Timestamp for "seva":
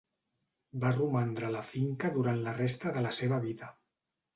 3.23-3.45